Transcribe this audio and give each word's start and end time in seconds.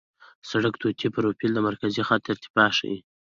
د 0.39 0.43
سړک 0.51 0.73
طولي 0.81 1.07
پروفیل 1.15 1.51
د 1.55 1.59
مرکزي 1.67 2.01
خط 2.07 2.23
ارتفاع 2.33 2.69
ښيي 2.77 2.97